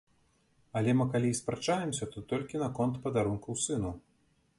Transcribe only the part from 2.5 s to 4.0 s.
наконт падарункаў сыну.